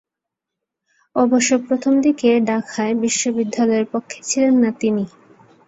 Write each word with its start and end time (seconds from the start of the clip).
অবশ্য 1.15 1.51
প্রথম 1.67 1.93
দিকে 2.01 2.29
ঢাকায় 2.45 2.93
বিশ্ববিদ্যালয়ের 3.03 3.87
পক্ষে 3.93 4.19
ছিলেন 4.23 4.55
না 4.57 4.71
তিনি। 4.79 5.03